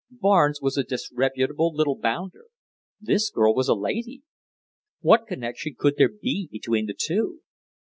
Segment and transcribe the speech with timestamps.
[0.09, 2.45] Barnes was a disreputable little bounder!
[2.99, 4.23] This girl was a lady.
[5.01, 7.41] What connexion could there be between the two?